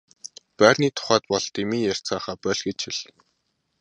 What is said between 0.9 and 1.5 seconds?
тухайд бол